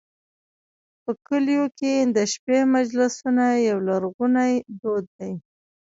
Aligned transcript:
په 1.03 1.11
کلیو 1.27 1.65
کې 1.79 1.93
د 2.15 2.17
شپې 2.33 2.59
مجلسونه 2.75 3.45
یو 3.69 3.77
لرغونی 3.87 4.53
دود 4.79 5.05
دی. 5.17 5.33